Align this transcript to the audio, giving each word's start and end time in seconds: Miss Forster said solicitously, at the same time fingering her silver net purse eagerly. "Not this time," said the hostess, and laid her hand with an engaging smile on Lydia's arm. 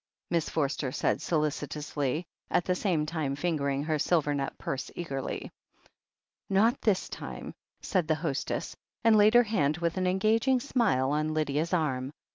Miss 0.31 0.49
Forster 0.49 0.91
said 0.91 1.21
solicitously, 1.21 2.25
at 2.49 2.65
the 2.65 2.73
same 2.73 3.05
time 3.05 3.35
fingering 3.35 3.83
her 3.83 3.99
silver 3.99 4.33
net 4.33 4.57
purse 4.57 4.89
eagerly. 4.95 5.51
"Not 6.49 6.81
this 6.81 7.07
time," 7.07 7.53
said 7.81 8.07
the 8.07 8.15
hostess, 8.15 8.75
and 9.03 9.15
laid 9.15 9.35
her 9.35 9.43
hand 9.43 9.77
with 9.77 9.97
an 9.97 10.07
engaging 10.07 10.59
smile 10.59 11.11
on 11.11 11.35
Lydia's 11.35 11.71
arm. 11.71 12.13